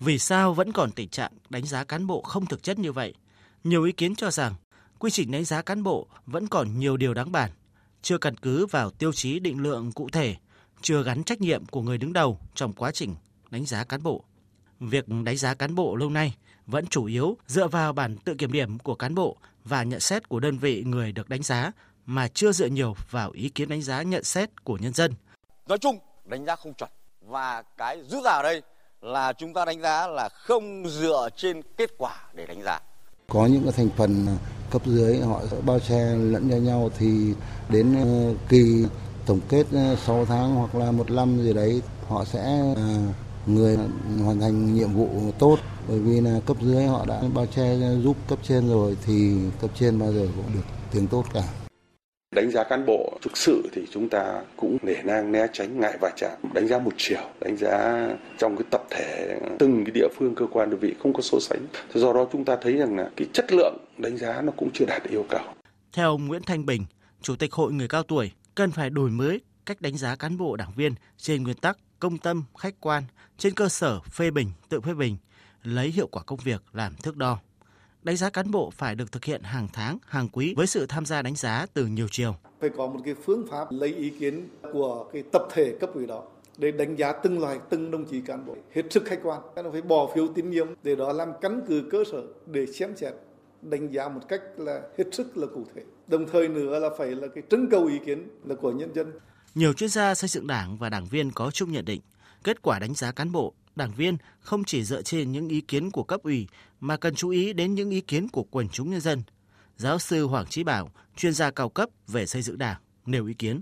Vì 0.00 0.18
sao 0.18 0.54
vẫn 0.54 0.72
còn 0.72 0.90
tình 0.90 1.08
trạng 1.08 1.32
đánh 1.48 1.64
giá 1.64 1.84
cán 1.84 2.06
bộ 2.06 2.22
không 2.22 2.46
thực 2.46 2.62
chất 2.62 2.78
như 2.78 2.92
vậy? 2.92 3.14
Nhiều 3.64 3.84
ý 3.84 3.92
kiến 3.92 4.14
cho 4.14 4.30
rằng 4.30 4.54
quy 4.98 5.10
trình 5.10 5.30
đánh 5.30 5.44
giá 5.44 5.62
cán 5.62 5.82
bộ 5.82 6.06
vẫn 6.26 6.46
còn 6.46 6.78
nhiều 6.78 6.96
điều 6.96 7.14
đáng 7.14 7.32
bàn, 7.32 7.50
chưa 8.02 8.18
căn 8.18 8.36
cứ 8.36 8.66
vào 8.66 8.90
tiêu 8.90 9.12
chí 9.12 9.38
định 9.38 9.62
lượng 9.62 9.92
cụ 9.92 10.08
thể, 10.12 10.36
chưa 10.82 11.02
gắn 11.02 11.24
trách 11.24 11.40
nhiệm 11.40 11.66
của 11.66 11.82
người 11.82 11.98
đứng 11.98 12.12
đầu 12.12 12.38
trong 12.54 12.72
quá 12.72 12.90
trình 12.90 13.14
đánh 13.50 13.66
giá 13.66 13.84
cán 13.84 14.02
bộ. 14.02 14.24
Việc 14.80 15.04
đánh 15.24 15.36
giá 15.36 15.54
cán 15.54 15.74
bộ 15.74 15.96
lâu 15.96 16.10
nay 16.10 16.36
vẫn 16.66 16.86
chủ 16.86 17.04
yếu 17.04 17.36
dựa 17.46 17.68
vào 17.68 17.92
bản 17.92 18.16
tự 18.16 18.34
kiểm 18.34 18.52
điểm 18.52 18.78
của 18.78 18.94
cán 18.94 19.14
bộ 19.14 19.36
và 19.64 19.82
nhận 19.82 20.00
xét 20.00 20.28
của 20.28 20.40
đơn 20.40 20.58
vị 20.58 20.82
người 20.86 21.12
được 21.12 21.28
đánh 21.28 21.42
giá 21.42 21.72
mà 22.06 22.28
chưa 22.28 22.52
dựa 22.52 22.66
nhiều 22.66 22.96
vào 23.10 23.30
ý 23.30 23.48
kiến 23.48 23.68
đánh 23.68 23.82
giá 23.82 24.02
nhận 24.02 24.24
xét 24.24 24.64
của 24.64 24.78
nhân 24.80 24.92
dân. 24.92 25.14
Nói 25.68 25.78
chung, 25.78 25.98
đánh 26.24 26.44
giá 26.44 26.56
không 26.56 26.74
chuẩn 26.74 26.90
và 27.20 27.62
cái 27.76 28.02
rút 28.08 28.24
ra 28.24 28.30
ở 28.30 28.42
đây 28.42 28.62
là 29.00 29.32
chúng 29.32 29.54
ta 29.54 29.64
đánh 29.64 29.80
giá 29.80 30.06
là 30.06 30.28
không 30.28 30.88
dựa 30.88 31.28
trên 31.36 31.62
kết 31.76 31.90
quả 31.98 32.30
để 32.34 32.46
đánh 32.46 32.62
giá 32.62 32.80
có 33.30 33.46
những 33.46 33.62
cái 33.62 33.72
thành 33.76 33.88
phần 33.96 34.26
cấp 34.70 34.82
dưới, 34.86 35.18
họ 35.18 35.40
bao 35.66 35.78
che 35.80 36.14
lẫn 36.14 36.50
cho 36.50 36.56
nhau 36.56 36.90
thì 36.98 37.34
đến 37.68 37.94
ờ, 37.94 38.34
kỳ 38.48 38.84
tổng 39.26 39.40
kết 39.48 39.66
ờ, 39.72 39.96
6 40.06 40.24
tháng 40.26 40.54
hoặc 40.54 40.74
là 40.74 40.90
một 40.90 41.10
năm 41.10 41.42
gì 41.42 41.52
đấy, 41.52 41.82
họ 42.08 42.24
sẽ 42.24 42.74
ờ, 42.76 42.98
người 43.46 43.78
hoàn 44.24 44.40
thành 44.40 44.74
nhiệm 44.74 44.92
vụ 44.92 45.08
tốt 45.38 45.58
bởi 45.88 45.98
vì 45.98 46.20
là 46.20 46.40
cấp 46.46 46.56
dưới 46.62 46.84
họ 46.86 47.04
đã 47.06 47.22
bao 47.34 47.46
che, 47.46 47.76
giúp 48.02 48.16
cấp 48.28 48.38
trên 48.42 48.68
rồi 48.68 48.96
thì 49.06 49.32
cấp 49.60 49.70
trên 49.78 49.98
bao 49.98 50.12
giờ 50.12 50.26
cũng 50.36 50.54
được 50.54 50.64
tiếng 50.92 51.06
tốt 51.06 51.24
cả. 51.34 51.42
Đánh 52.36 52.50
giá 52.50 52.64
cán 52.64 52.86
bộ 52.86 53.18
thực 53.22 53.36
sự 53.36 53.68
thì 53.72 53.82
chúng 53.90 54.08
ta 54.08 54.42
cũng 54.56 54.78
nể 54.82 55.02
nang 55.04 55.32
né 55.32 55.46
tránh 55.52 55.80
ngại 55.80 55.98
và 56.00 56.10
chạm. 56.16 56.38
Đánh 56.54 56.68
giá 56.68 56.78
một 56.78 56.90
chiều, 56.96 57.20
đánh 57.40 57.56
giá 57.56 58.08
trong 58.38 58.56
cái 58.56 58.64
tập 58.70 58.82
thể 58.90 59.38
từng 59.58 59.84
cái 59.84 59.92
địa 59.94 60.08
phương 60.16 60.34
cơ 60.34 60.46
quan 60.50 60.70
đơn 60.70 60.80
vị 60.80 60.94
không 61.02 61.12
có 61.12 61.20
so 61.22 61.38
sánh. 61.40 61.66
Do 61.94 62.12
đó 62.12 62.28
chúng 62.32 62.44
ta 62.44 62.56
thấy 62.62 62.76
rằng 62.76 62.96
là 62.96 63.10
cái 63.16 63.28
chất 63.32 63.52
lượng 63.52 63.76
đánh 63.98 64.16
giá 64.16 64.42
nó 64.42 64.52
cũng 64.56 64.70
chưa 64.74 64.84
đạt 64.84 65.02
yêu 65.10 65.24
cầu. 65.28 65.40
Theo 65.92 66.10
ông 66.10 66.26
Nguyễn 66.26 66.42
Thanh 66.42 66.66
Bình, 66.66 66.84
Chủ 67.22 67.36
tịch 67.36 67.52
Hội 67.52 67.72
Người 67.72 67.88
Cao 67.88 68.02
Tuổi, 68.02 68.32
cần 68.54 68.70
phải 68.70 68.90
đổi 68.90 69.10
mới 69.10 69.40
cách 69.66 69.80
đánh 69.80 69.96
giá 69.96 70.16
cán 70.16 70.36
bộ 70.36 70.56
đảng 70.56 70.72
viên 70.76 70.94
trên 71.16 71.42
nguyên 71.42 71.56
tắc 71.56 71.78
công 71.98 72.18
tâm, 72.18 72.44
khách 72.58 72.74
quan, 72.80 73.02
trên 73.38 73.54
cơ 73.54 73.68
sở 73.68 74.00
phê 74.00 74.30
bình, 74.30 74.50
tự 74.68 74.80
phê 74.80 74.94
bình, 74.94 75.16
lấy 75.62 75.88
hiệu 75.88 76.06
quả 76.06 76.22
công 76.22 76.38
việc 76.44 76.62
làm 76.72 76.94
thước 77.02 77.16
đo. 77.16 77.38
Đánh 78.02 78.16
giá 78.16 78.30
cán 78.30 78.50
bộ 78.50 78.70
phải 78.70 78.94
được 78.94 79.12
thực 79.12 79.24
hiện 79.24 79.42
hàng 79.42 79.68
tháng, 79.72 79.98
hàng 80.06 80.28
quý 80.32 80.54
với 80.56 80.66
sự 80.66 80.86
tham 80.86 81.06
gia 81.06 81.22
đánh 81.22 81.36
giá 81.36 81.66
từ 81.74 81.86
nhiều 81.86 82.08
chiều. 82.10 82.36
Phải 82.60 82.70
có 82.76 82.86
một 82.86 83.00
cái 83.04 83.14
phương 83.24 83.46
pháp 83.50 83.66
lấy 83.70 83.94
ý 83.94 84.10
kiến 84.10 84.48
của 84.72 85.04
cái 85.12 85.22
tập 85.32 85.42
thể 85.52 85.76
cấp 85.80 85.90
ủy 85.94 86.06
đó 86.06 86.22
để 86.58 86.70
đánh 86.70 86.96
giá 86.96 87.12
từng 87.12 87.38
loài 87.38 87.58
từng 87.70 87.90
đồng 87.90 88.04
chí 88.04 88.20
cán 88.20 88.46
bộ 88.46 88.56
hết 88.74 88.82
sức 88.90 89.02
khách 89.06 89.20
quan. 89.22 89.40
Nó 89.56 89.70
phải 89.72 89.82
bỏ 89.82 90.10
phiếu 90.14 90.28
tín 90.28 90.50
nhiệm 90.50 90.66
để 90.82 90.96
đó 90.96 91.12
làm 91.12 91.28
căn 91.40 91.60
cứ 91.68 91.88
cơ 91.90 92.04
sở 92.12 92.22
để 92.46 92.66
xem 92.66 92.96
xét 92.96 93.14
đánh 93.62 93.92
giá 93.92 94.08
một 94.08 94.20
cách 94.28 94.40
là 94.56 94.80
hết 94.98 95.04
sức 95.12 95.36
là 95.36 95.46
cụ 95.54 95.64
thể. 95.74 95.82
Đồng 96.06 96.26
thời 96.32 96.48
nữa 96.48 96.78
là 96.78 96.88
phải 96.98 97.08
là 97.08 97.28
cái 97.34 97.44
trưng 97.50 97.70
cầu 97.70 97.86
ý 97.86 97.98
kiến 98.06 98.28
là 98.44 98.54
của 98.54 98.72
nhân 98.72 98.94
dân. 98.94 99.12
Nhiều 99.54 99.72
chuyên 99.72 99.90
gia 99.90 100.14
xây 100.14 100.28
dựng 100.28 100.46
đảng 100.46 100.78
và 100.78 100.88
đảng 100.88 101.06
viên 101.06 101.30
có 101.30 101.50
chung 101.50 101.72
nhận 101.72 101.84
định 101.84 102.00
kết 102.44 102.62
quả 102.62 102.78
đánh 102.78 102.94
giá 102.94 103.12
cán 103.12 103.32
bộ 103.32 103.54
đảng 103.80 103.94
viên 103.96 104.16
không 104.40 104.64
chỉ 104.64 104.84
dựa 104.84 105.02
trên 105.02 105.32
những 105.32 105.48
ý 105.48 105.60
kiến 105.60 105.90
của 105.90 106.04
cấp 106.04 106.22
ủy 106.22 106.46
mà 106.80 106.96
cần 106.96 107.14
chú 107.14 107.28
ý 107.28 107.52
đến 107.52 107.74
những 107.74 107.90
ý 107.90 108.00
kiến 108.00 108.28
của 108.28 108.42
quần 108.42 108.68
chúng 108.68 108.90
nhân 108.90 109.00
dân. 109.00 109.22
Giáo 109.76 109.98
sư 109.98 110.26
Hoàng 110.26 110.46
Trí 110.46 110.64
Bảo, 110.64 110.90
chuyên 111.16 111.32
gia 111.32 111.50
cao 111.50 111.68
cấp 111.68 111.88
về 112.06 112.26
xây 112.26 112.42
dựng 112.42 112.58
đảng, 112.58 112.80
nêu 113.06 113.26
ý 113.26 113.34
kiến. 113.34 113.60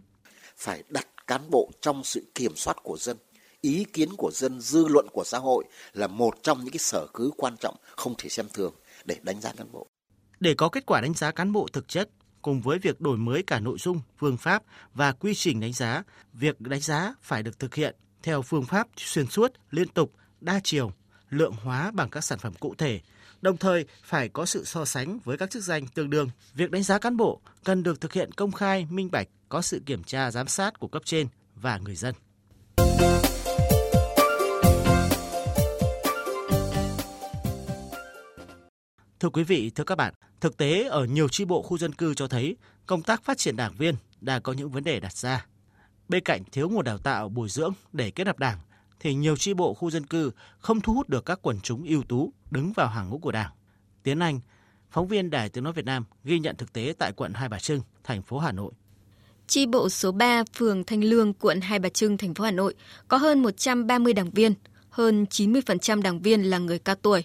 Phải 0.57 0.83
đặt 0.89 1.07
cán 1.27 1.51
bộ 1.51 1.71
trong 1.81 2.05
sự 2.05 2.27
kiểm 2.35 2.57
soát 2.57 2.77
của 2.83 2.97
dân. 2.99 3.17
Ý 3.61 3.85
kiến 3.93 4.09
của 4.17 4.31
dân, 4.35 4.61
dư 4.61 4.89
luận 4.89 5.07
của 5.13 5.25
xã 5.25 5.39
hội 5.39 5.65
là 5.93 6.07
một 6.07 6.35
trong 6.43 6.59
những 6.59 6.73
cái 6.73 6.79
sở 6.79 7.07
cứ 7.15 7.31
quan 7.37 7.57
trọng 7.57 7.77
không 7.97 8.15
thể 8.19 8.29
xem 8.29 8.47
thường 8.55 8.75
để 9.05 9.17
đánh 9.23 9.41
giá 9.41 9.53
cán 9.53 9.73
bộ. 9.73 9.87
Để 10.41 10.55
có 10.55 10.69
kết 10.69 10.87
quả 10.87 11.01
đánh 11.01 11.15
giá 11.15 11.31
cán 11.31 11.53
bộ 11.53 11.67
thực 11.73 11.89
chất, 11.89 12.11
cùng 12.43 12.61
với 12.61 12.79
việc 12.79 13.01
đổi 13.01 13.17
mới 13.17 13.43
cả 13.43 13.61
nội 13.61 13.79
dung, 13.79 14.01
phương 14.19 14.37
pháp 14.37 14.63
và 14.95 15.13
quy 15.13 15.35
trình 15.35 15.61
đánh 15.61 15.73
giá, 15.73 16.03
việc 16.33 16.61
đánh 16.61 16.81
giá 16.81 17.15
phải 17.23 17.43
được 17.43 17.59
thực 17.59 17.75
hiện 17.75 17.97
theo 18.23 18.43
phương 18.43 18.65
pháp 18.65 18.89
xuyên 18.97 19.27
suốt, 19.27 19.53
liên 19.71 19.89
tục, 19.89 20.13
đa 20.41 20.61
chiều, 20.65 20.93
lượng 21.31 21.53
hóa 21.53 21.91
bằng 21.91 22.11
các 22.11 22.25
sản 22.25 22.39
phẩm 22.39 22.55
cụ 22.61 22.75
thể, 22.79 23.01
đồng 23.43 23.57
thời 23.57 23.87
phải 24.03 24.29
có 24.29 24.47
sự 24.47 24.65
so 24.65 24.85
sánh 24.85 25.19
với 25.25 25.39
các 25.39 25.51
chức 25.51 25.63
danh 25.63 25.87
tương 25.87 26.11
đương. 26.11 26.29
Việc 26.55 26.71
đánh 26.71 26.83
giá 26.83 26.99
cán 26.99 27.17
bộ 27.17 27.41
cần 27.65 27.83
được 27.83 28.01
thực 28.01 28.13
hiện 28.13 28.33
công 28.33 28.53
khai, 28.53 28.87
minh 28.91 29.11
bạch, 29.11 29.29
có 29.49 29.63
sự 29.63 29.83
kiểm 29.87 30.05
tra 30.05 30.31
giám 30.31 30.49
sát 30.49 30.79
của 30.79 30.89
cấp 30.89 31.03
trên 31.05 31.29
và 31.55 31.79
người 31.79 31.95
dân. 31.95 32.15
Thưa 39.21 39.29
quý 39.29 39.45
vị, 39.45 39.71
thưa 39.75 39.85
các 39.85 39.95
bạn, 39.95 40.15
thực 40.41 40.57
tế 40.57 40.89
ở 40.89 41.05
nhiều 41.05 41.29
chi 41.29 41.45
bộ 41.45 41.63
khu 41.63 41.79
dân 41.79 41.93
cư 41.93 42.15
cho 42.15 42.29
thấy 42.29 42.57
công 42.87 43.03
tác 43.03 43.25
phát 43.25 43.39
triển 43.39 43.57
đảng 43.57 43.75
viên 43.79 43.95
đang 44.21 44.43
có 44.43 44.53
những 44.53 44.71
vấn 44.71 44.85
đề 44.85 45.01
đặt 45.01 45.17
ra. 45.17 45.47
Bên 46.09 46.25
cạnh 46.25 46.43
thiếu 46.53 46.69
nguồn 46.69 46.85
đào 46.85 46.99
tạo 46.99 47.29
bồi 47.29 47.49
dưỡng 47.49 47.73
để 47.93 48.11
kết 48.11 48.25
nạp 48.25 48.39
đảng, 48.39 48.59
thì 49.01 49.15
nhiều 49.15 49.37
tri 49.37 49.55
bộ 49.55 49.75
khu 49.75 49.91
dân 49.91 50.07
cư 50.07 50.31
không 50.59 50.81
thu 50.81 50.95
hút 50.95 51.09
được 51.09 51.25
các 51.25 51.39
quần 51.43 51.61
chúng 51.61 51.85
ưu 51.85 52.03
tú 52.03 52.33
đứng 52.51 52.73
vào 52.73 52.89
hàng 52.89 53.09
ngũ 53.09 53.19
của 53.19 53.33
đảng. 53.33 53.53
Tiến 54.03 54.19
Anh, 54.19 54.41
phóng 54.91 55.09
viên 55.09 55.31
Đài 55.31 55.49
Tiếng 55.49 55.65
Nói 55.65 55.73
Việt 55.73 55.85
Nam 55.85 56.05
ghi 56.25 56.39
nhận 56.39 56.57
thực 56.57 56.73
tế 56.73 56.95
tại 56.99 57.13
quận 57.13 57.33
Hai 57.33 57.49
Bà 57.49 57.59
Trưng, 57.59 57.81
thành 58.05 58.23
phố 58.23 58.39
Hà 58.39 58.53
Nội. 58.53 58.73
Chi 59.47 59.67
bộ 59.67 59.89
số 59.89 60.13
3 60.13 60.45
phường 60.55 60.85
Thanh 60.85 61.05
Lương, 61.05 61.35
quận 61.35 61.61
Hai 61.61 61.79
Bà 61.79 61.89
Trưng, 61.89 62.17
thành 62.17 62.35
phố 62.35 62.45
Hà 62.45 62.51
Nội 62.51 62.75
có 63.09 63.17
hơn 63.17 63.43
130 63.43 64.13
đảng 64.13 64.31
viên, 64.31 64.55
hơn 64.91 65.27
90% 65.31 66.03
đảng 66.03 66.21
viên 66.21 66.43
là 66.43 66.59
người 66.59 66.79
cao 66.79 66.95
tuổi. 66.95 67.25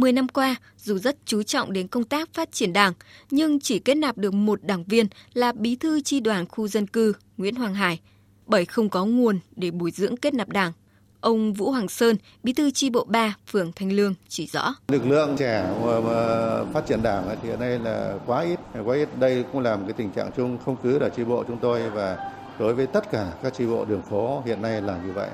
10 0.00 0.12
năm 0.12 0.28
qua, 0.28 0.56
dù 0.76 0.98
rất 0.98 1.16
chú 1.24 1.42
trọng 1.42 1.72
đến 1.72 1.88
công 1.88 2.04
tác 2.04 2.34
phát 2.34 2.52
triển 2.52 2.72
đảng, 2.72 2.92
nhưng 3.30 3.60
chỉ 3.60 3.78
kết 3.78 3.94
nạp 3.94 4.18
được 4.18 4.34
một 4.34 4.62
đảng 4.62 4.84
viên 4.84 5.06
là 5.34 5.52
bí 5.52 5.76
thư 5.76 6.00
chi 6.00 6.20
đoàn 6.20 6.46
khu 6.48 6.68
dân 6.68 6.86
cư 6.86 7.12
Nguyễn 7.36 7.54
Hoàng 7.54 7.74
Hải, 7.74 8.00
bởi 8.46 8.64
không 8.64 8.88
có 8.88 9.04
nguồn 9.04 9.38
để 9.56 9.70
bồi 9.70 9.90
dưỡng 9.90 10.16
kết 10.16 10.34
nạp 10.34 10.48
đảng. 10.48 10.72
Ông 11.20 11.52
Vũ 11.52 11.70
Hoàng 11.70 11.88
Sơn, 11.88 12.16
bí 12.42 12.52
thư 12.52 12.70
chi 12.70 12.90
bộ 12.90 13.04
3, 13.04 13.36
phường 13.46 13.72
Thanh 13.72 13.92
Lương 13.92 14.14
chỉ 14.28 14.46
rõ. 14.46 14.74
Lực 14.88 15.06
lượng 15.06 15.36
trẻ 15.38 15.74
mà, 15.84 16.00
mà 16.00 16.64
phát 16.72 16.86
triển 16.88 17.02
đảng 17.02 17.36
thì 17.42 17.50
ở 17.50 17.56
đây 17.56 17.78
là 17.78 18.18
quá 18.26 18.42
ít, 18.42 18.58
quá 18.84 18.96
ít. 18.96 19.08
Đây 19.18 19.44
cũng 19.52 19.60
là 19.60 19.76
một 19.76 19.82
cái 19.86 19.92
tình 19.92 20.10
trạng 20.10 20.30
chung 20.36 20.58
không 20.64 20.76
cứ 20.82 20.98
ở 20.98 21.08
chi 21.16 21.24
bộ 21.24 21.44
chúng 21.48 21.58
tôi 21.62 21.90
và 21.90 22.32
đối 22.58 22.74
với 22.74 22.86
tất 22.86 23.10
cả 23.12 23.32
các 23.42 23.54
chi 23.58 23.66
bộ 23.66 23.84
đường 23.84 24.02
phố 24.10 24.42
hiện 24.46 24.62
nay 24.62 24.82
là 24.82 25.00
như 25.06 25.12
vậy. 25.12 25.30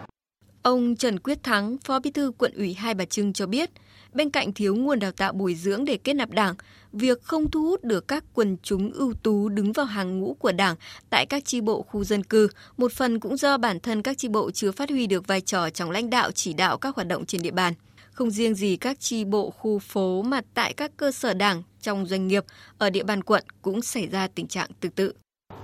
Ông 0.63 0.97
Trần 0.97 1.19
Quyết 1.19 1.43
Thắng, 1.43 1.77
Phó 1.85 1.99
Bí 2.01 2.11
thư 2.11 2.33
Quận 2.39 2.53
ủy 2.57 2.75
Hai 2.75 2.95
Bà 2.95 3.05
Trưng 3.05 3.33
cho 3.33 3.47
biết, 3.47 3.71
bên 4.17 4.31
cạnh 4.31 4.53
thiếu 4.53 4.77
nguồn 4.77 4.99
đào 4.99 5.13
tạo 5.13 5.33
bồi 5.33 5.55
dưỡng 5.55 5.85
để 5.85 5.99
kết 6.05 6.15
nạp 6.15 6.31
đảng, 6.31 6.55
việc 6.93 7.23
không 7.23 7.51
thu 7.51 7.63
hút 7.63 7.85
được 7.85 8.09
các 8.09 8.25
quần 8.35 8.57
chúng 8.63 8.93
ưu 8.93 9.15
tú 9.23 9.49
đứng 9.49 9.73
vào 9.73 9.87
hàng 9.87 10.19
ngũ 10.19 10.35
của 10.35 10.53
đảng 10.53 10.77
tại 11.11 11.27
các 11.27 11.45
chi 11.45 11.61
bộ 11.61 11.83
khu 11.83 12.05
dân 12.05 12.23
cư, 12.23 12.49
một 12.77 12.93
phần 12.93 13.21
cũng 13.21 13.37
do 13.37 13.59
bản 13.59 13.81
thân 13.81 14.03
các 14.03 14.19
chi 14.19 14.29
bộ 14.29 14.51
chưa 14.51 14.73
phát 14.73 14.91
huy 14.91 15.07
được 15.07 15.27
vai 15.27 15.41
trò 15.41 15.71
trong 15.71 15.91
lãnh 15.91 16.11
đạo 16.11 16.31
chỉ 16.33 16.53
đạo 16.53 16.79
các 16.79 16.97
hoạt 16.97 17.09
động 17.09 17.27
trên 17.27 17.43
địa 17.43 17.51
bàn. 17.51 17.75
Không 18.13 18.31
riêng 18.31 18.55
gì 18.55 18.77
các 18.77 19.01
chi 19.01 19.25
bộ 19.25 19.51
khu 19.51 19.79
phố 19.79 20.23
mà 20.23 20.41
tại 20.55 20.73
các 20.73 20.91
cơ 20.97 21.13
sở 21.13 21.35
đảng 21.35 21.63
trong 21.81 22.07
doanh 22.07 22.27
nghiệp 22.27 22.45
ở 22.79 22.91
địa 22.91 23.03
bàn 23.03 23.23
quận 23.23 23.45
cũng 23.63 23.83
xảy 23.83 24.07
ra 24.07 24.29
tình 24.35 24.47
trạng 24.47 24.71
tương 24.81 24.93
tự. 24.93 25.13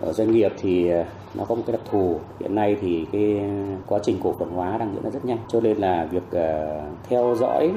Ở 0.01 0.13
doanh 0.13 0.33
nghiệp 0.33 0.53
thì 0.61 0.91
à, 0.91 1.05
nó 1.35 1.45
có 1.45 1.55
một 1.55 1.63
cái 1.67 1.73
đặc 1.73 1.83
thù 1.91 2.21
hiện 2.41 2.55
nay 2.55 2.77
thì 2.81 3.05
cái 3.13 3.41
quá 3.87 3.99
trình 4.05 4.19
cổ 4.23 4.37
phần 4.39 4.51
hóa 4.51 4.79
đang 4.79 4.95
diễn 4.95 5.05
ra 5.05 5.11
rất 5.11 5.25
nhanh 5.25 5.39
cho 5.49 5.61
nên 5.61 5.77
là 5.79 6.09
việc 6.13 6.31
à, 6.33 6.81
theo 7.09 7.37
dõi 7.41 7.73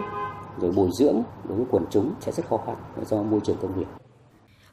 rồi 0.62 0.72
bồi 0.72 0.90
dưỡng 1.00 1.24
đối 1.48 1.58
với 1.58 1.66
quần 1.72 1.86
chúng 1.92 2.14
sẽ 2.22 2.32
rất 2.32 2.46
khó 2.50 2.58
khăn 2.66 2.76
do 3.10 3.24
môi 3.24 3.40
trường 3.44 3.58
công 3.62 3.80
việc. 3.80 3.86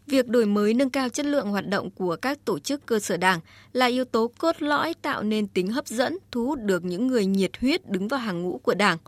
Việc 0.06 0.28
đổi 0.28 0.46
mới 0.46 0.74
nâng 0.74 0.90
cao 0.90 1.08
chất 1.08 1.26
lượng 1.26 1.50
hoạt 1.50 1.68
động 1.68 1.90
của 1.90 2.16
các 2.22 2.44
tổ 2.44 2.58
chức 2.58 2.86
cơ 2.86 2.98
sở 2.98 3.16
đảng 3.16 3.40
là 3.72 3.86
yếu 3.86 4.04
tố 4.04 4.30
cốt 4.38 4.62
lõi 4.62 4.94
tạo 5.02 5.22
nên 5.22 5.46
tính 5.46 5.68
hấp 5.68 5.86
dẫn, 5.86 6.18
thu 6.30 6.46
hút 6.46 6.58
được 6.62 6.84
những 6.84 7.06
người 7.06 7.26
nhiệt 7.26 7.50
huyết 7.60 7.90
đứng 7.90 8.08
vào 8.08 8.20
hàng 8.20 8.42
ngũ 8.42 8.58
của 8.58 8.74
đảng. 8.74 8.98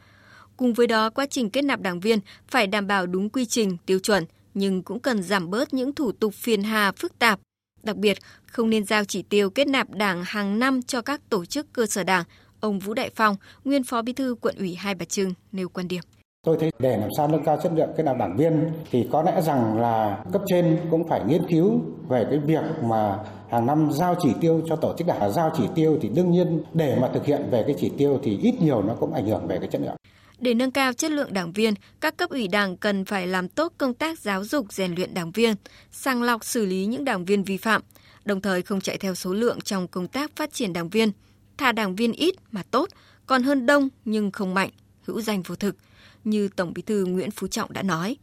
Cùng 0.56 0.74
với 0.74 0.86
đó, 0.86 1.10
quá 1.10 1.26
trình 1.26 1.50
kết 1.50 1.62
nạp 1.62 1.80
đảng 1.80 2.00
viên 2.00 2.18
phải 2.48 2.66
đảm 2.66 2.86
bảo 2.86 3.06
đúng 3.06 3.30
quy 3.30 3.46
trình, 3.46 3.76
tiêu 3.86 3.98
chuẩn, 3.98 4.24
nhưng 4.54 4.82
cũng 4.82 5.00
cần 5.00 5.22
giảm 5.22 5.50
bớt 5.50 5.74
những 5.74 5.94
thủ 5.94 6.12
tục 6.12 6.34
phiền 6.34 6.62
hà, 6.62 6.92
phức 6.92 7.18
tạp. 7.18 7.40
Đặc 7.82 7.96
biệt, 7.96 8.18
không 8.46 8.70
nên 8.70 8.84
giao 8.84 9.04
chỉ 9.04 9.22
tiêu 9.22 9.50
kết 9.50 9.68
nạp 9.68 9.90
đảng 9.90 10.24
hàng 10.24 10.58
năm 10.58 10.82
cho 10.82 11.02
các 11.02 11.20
tổ 11.28 11.44
chức 11.44 11.72
cơ 11.72 11.86
sở 11.86 12.04
đảng. 12.04 12.24
Ông 12.60 12.78
Vũ 12.78 12.94
Đại 12.94 13.10
Phong, 13.14 13.36
nguyên 13.64 13.84
phó 13.84 14.02
bí 14.02 14.12
thư 14.12 14.34
quận 14.40 14.56
ủy 14.58 14.74
Hai 14.74 14.94
Bà 14.94 15.04
Trưng, 15.04 15.34
nêu 15.52 15.68
quan 15.68 15.88
điểm. 15.88 16.02
Tôi 16.44 16.56
thấy 16.60 16.70
để 16.78 16.96
làm 16.96 17.08
sao 17.16 17.28
nâng 17.28 17.44
cao 17.44 17.58
chất 17.62 17.72
lượng 17.76 17.88
cái 17.96 18.04
nào 18.04 18.16
đảng 18.16 18.36
viên 18.36 18.70
thì 18.90 19.08
có 19.12 19.22
lẽ 19.22 19.42
rằng 19.42 19.80
là 19.80 20.24
cấp 20.32 20.42
trên 20.46 20.78
cũng 20.90 21.08
phải 21.08 21.20
nghiên 21.28 21.48
cứu 21.48 21.80
về 22.08 22.26
cái 22.30 22.38
việc 22.38 22.62
mà 22.82 23.18
hàng 23.50 23.66
năm 23.66 23.90
giao 23.92 24.16
chỉ 24.22 24.28
tiêu 24.40 24.62
cho 24.68 24.76
tổ 24.76 24.94
chức 24.98 25.06
đảng 25.06 25.32
giao 25.32 25.52
chỉ 25.56 25.64
tiêu 25.74 25.98
thì 26.02 26.08
đương 26.08 26.30
nhiên 26.30 26.62
để 26.72 26.98
mà 27.00 27.10
thực 27.14 27.26
hiện 27.26 27.48
về 27.50 27.64
cái 27.66 27.76
chỉ 27.78 27.92
tiêu 27.98 28.20
thì 28.22 28.38
ít 28.42 28.54
nhiều 28.60 28.82
nó 28.82 28.94
cũng 29.00 29.12
ảnh 29.12 29.26
hưởng 29.26 29.46
về 29.46 29.58
cái 29.58 29.68
chất 29.72 29.80
lượng. 29.80 29.96
Để 30.38 30.54
nâng 30.54 30.70
cao 30.70 30.92
chất 30.92 31.10
lượng 31.10 31.32
đảng 31.32 31.52
viên, 31.52 31.74
các 32.00 32.16
cấp 32.16 32.30
ủy 32.30 32.48
đảng 32.48 32.76
cần 32.76 33.04
phải 33.04 33.26
làm 33.26 33.48
tốt 33.48 33.72
công 33.78 33.94
tác 33.94 34.18
giáo 34.18 34.44
dục 34.44 34.72
rèn 34.72 34.94
luyện 34.94 35.14
đảng 35.14 35.30
viên, 35.30 35.54
sàng 35.90 36.22
lọc 36.22 36.44
xử 36.44 36.66
lý 36.66 36.86
những 36.86 37.04
đảng 37.04 37.24
viên 37.24 37.44
vi 37.44 37.56
phạm, 37.56 37.82
đồng 38.24 38.40
thời 38.40 38.62
không 38.62 38.80
chạy 38.80 38.98
theo 38.98 39.14
số 39.14 39.34
lượng 39.34 39.60
trong 39.60 39.88
công 39.88 40.08
tác 40.08 40.36
phát 40.36 40.52
triển 40.52 40.72
đảng 40.72 40.88
viên. 40.88 41.12
Thà 41.58 41.72
đảng 41.72 41.96
viên 41.96 42.12
ít 42.12 42.34
mà 42.50 42.62
tốt, 42.70 42.88
còn 43.26 43.42
hơn 43.42 43.66
đông 43.66 43.88
nhưng 44.04 44.30
không 44.30 44.54
mạnh, 44.54 44.70
hữu 45.04 45.20
danh 45.20 45.42
vô 45.42 45.54
thực– 45.54 45.76
như 46.24 46.48
Tổng 46.48 46.72
Bí 46.74 46.82
thư 46.82 47.04
Nguyễn 47.04 47.30
Phú 47.30 47.46
Trọng 47.46 47.72
đã 47.72 47.82
nói. 47.82 48.16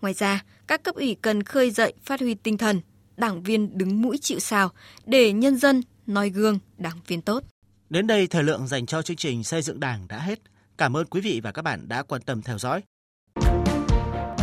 Ngoài 0.00 0.14
ra, 0.14 0.44
các 0.66 0.82
cấp 0.82 0.94
ủy 0.94 1.16
cần 1.22 1.42
khơi 1.42 1.70
dậy 1.70 1.92
phát 2.04 2.20
huy 2.20 2.34
tinh 2.34 2.58
thần, 2.58 2.80
đảng 3.16 3.42
viên 3.42 3.78
đứng 3.78 4.02
mũi 4.02 4.18
chịu 4.20 4.38
sào 4.38 4.70
để 5.06 5.32
nhân 5.32 5.56
dân 5.56 5.82
noi 6.06 6.30
gương 6.30 6.58
đảng 6.78 7.00
viên 7.06 7.22
tốt. 7.22 7.44
Đến 7.90 8.06
đây 8.06 8.26
thời 8.26 8.42
lượng 8.42 8.66
dành 8.66 8.86
cho 8.86 9.02
chương 9.02 9.16
trình 9.16 9.44
xây 9.44 9.62
dựng 9.62 9.80
đảng 9.80 10.08
đã 10.08 10.18
hết. 10.18 10.38
Cảm 10.78 10.96
ơn 10.96 11.06
quý 11.06 11.20
vị 11.20 11.40
và 11.44 11.52
các 11.52 11.62
bạn 11.62 11.88
đã 11.88 12.02
quan 12.02 12.22
tâm 12.22 12.42
theo 12.42 12.58
dõi. 12.58 12.80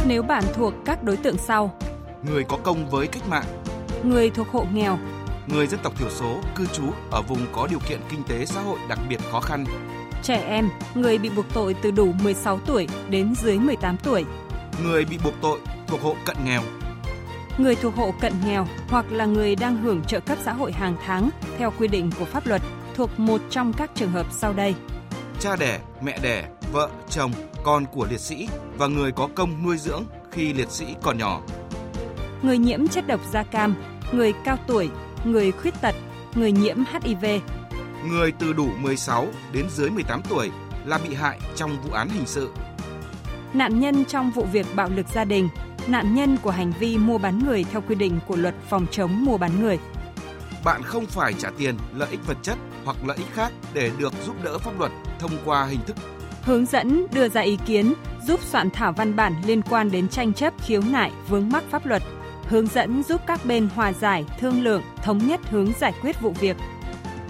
Nếu 0.07 0.23
bạn 0.23 0.43
thuộc 0.53 0.73
các 0.85 1.03
đối 1.03 1.17
tượng 1.17 1.37
sau: 1.37 1.79
người 2.25 2.43
có 2.43 2.57
công 2.57 2.89
với 2.89 3.07
cách 3.07 3.27
mạng, 3.27 3.63
người 4.03 4.29
thuộc 4.29 4.47
hộ 4.47 4.65
nghèo, 4.73 4.99
người 5.47 5.67
dân 5.67 5.79
tộc 5.83 5.99
thiểu 5.99 6.09
số 6.09 6.41
cư 6.55 6.65
trú 6.65 6.83
ở 7.11 7.21
vùng 7.21 7.45
có 7.51 7.67
điều 7.67 7.79
kiện 7.89 7.99
kinh 8.09 8.23
tế 8.23 8.45
xã 8.45 8.61
hội 8.61 8.79
đặc 8.89 8.99
biệt 9.09 9.19
khó 9.31 9.39
khăn, 9.39 9.65
trẻ 10.23 10.43
em, 10.47 10.69
người 10.95 11.17
bị 11.17 11.29
buộc 11.29 11.45
tội 11.53 11.75
từ 11.81 11.91
đủ 11.91 12.13
16 12.23 12.59
tuổi 12.65 12.87
đến 13.09 13.35
dưới 13.35 13.59
18 13.59 13.97
tuổi. 13.97 14.25
Người 14.83 15.05
bị 15.05 15.17
buộc 15.23 15.33
tội 15.41 15.59
thuộc 15.87 16.01
hộ 16.01 16.15
cận 16.25 16.37
nghèo. 16.45 16.61
Người 17.57 17.75
thuộc 17.75 17.95
hộ 17.95 18.13
cận 18.21 18.33
nghèo 18.45 18.67
hoặc 18.89 19.05
là 19.11 19.25
người 19.25 19.55
đang 19.55 19.77
hưởng 19.77 20.03
trợ 20.03 20.19
cấp 20.19 20.37
xã 20.43 20.53
hội 20.53 20.71
hàng 20.71 20.95
tháng 21.05 21.29
theo 21.57 21.73
quy 21.79 21.87
định 21.87 22.11
của 22.19 22.25
pháp 22.25 22.47
luật 22.47 22.61
thuộc 22.95 23.09
một 23.19 23.41
trong 23.49 23.73
các 23.73 23.91
trường 23.95 24.11
hợp 24.11 24.25
sau 24.31 24.53
đây. 24.53 24.75
Cha 25.39 25.55
đẻ, 25.55 25.79
mẹ 26.01 26.19
đẻ, 26.21 26.45
vợ, 26.71 26.89
chồng, 27.09 27.31
con 27.63 27.85
của 27.85 28.07
liệt 28.09 28.19
sĩ 28.19 28.47
và 28.77 28.87
người 28.87 29.11
có 29.11 29.29
công 29.35 29.63
nuôi 29.65 29.77
dưỡng 29.77 30.03
khi 30.31 30.53
liệt 30.53 30.71
sĩ 30.71 30.85
còn 31.01 31.17
nhỏ. 31.17 31.41
Người 32.41 32.57
nhiễm 32.57 32.87
chất 32.87 33.07
độc 33.07 33.21
da 33.31 33.43
cam, 33.43 33.75
người 34.11 34.33
cao 34.45 34.57
tuổi, 34.67 34.89
người 35.25 35.51
khuyết 35.51 35.81
tật, 35.81 35.95
người 36.35 36.51
nhiễm 36.51 36.77
HIV, 36.91 37.25
người 38.07 38.31
từ 38.31 38.53
đủ 38.53 38.69
16 38.77 39.27
đến 39.51 39.65
dưới 39.69 39.89
18 39.89 40.21
tuổi 40.29 40.51
là 40.85 40.99
bị 41.07 41.15
hại 41.15 41.39
trong 41.55 41.81
vụ 41.83 41.91
án 41.93 42.09
hình 42.09 42.25
sự. 42.25 42.51
Nạn 43.53 43.79
nhân 43.79 44.05
trong 44.05 44.31
vụ 44.31 44.45
việc 44.51 44.65
bạo 44.75 44.89
lực 44.89 45.05
gia 45.13 45.25
đình, 45.25 45.49
nạn 45.87 46.15
nhân 46.15 46.37
của 46.37 46.51
hành 46.51 46.73
vi 46.79 46.97
mua 46.97 47.17
bán 47.17 47.39
người 47.39 47.65
theo 47.71 47.81
quy 47.87 47.95
định 47.95 48.19
của 48.27 48.35
luật 48.35 48.55
phòng 48.69 48.85
chống 48.91 49.25
mua 49.25 49.37
bán 49.37 49.61
người. 49.61 49.79
Bạn 50.63 50.83
không 50.83 51.05
phải 51.05 51.33
trả 51.33 51.49
tiền, 51.57 51.77
lợi 51.95 52.09
ích 52.11 52.27
vật 52.27 52.37
chất 52.41 52.57
hoặc 52.85 52.97
lợi 53.05 53.17
ích 53.17 53.33
khác 53.33 53.51
để 53.73 53.91
được 53.97 54.13
giúp 54.25 54.35
đỡ 54.43 54.57
pháp 54.57 54.79
luật 54.79 54.91
thông 55.19 55.31
qua 55.45 55.65
hình 55.65 55.79
thức 55.87 55.95
hướng 56.43 56.65
dẫn 56.65 57.05
đưa 57.13 57.29
ra 57.29 57.41
ý 57.41 57.57
kiến, 57.65 57.93
giúp 58.27 58.39
soạn 58.43 58.69
thảo 58.69 58.91
văn 58.91 59.15
bản 59.15 59.33
liên 59.45 59.61
quan 59.61 59.91
đến 59.91 60.07
tranh 60.07 60.33
chấp 60.33 60.53
khiếu 60.61 60.81
nại 60.91 61.11
vướng 61.29 61.49
mắc 61.49 61.63
pháp 61.69 61.85
luật, 61.85 62.03
hướng 62.47 62.67
dẫn 62.67 63.03
giúp 63.03 63.21
các 63.27 63.45
bên 63.45 63.69
hòa 63.75 63.93
giải, 63.93 64.25
thương 64.39 64.63
lượng, 64.63 64.81
thống 65.03 65.17
nhất 65.17 65.39
hướng 65.49 65.71
giải 65.79 65.93
quyết 66.01 66.21
vụ 66.21 66.31
việc, 66.31 66.57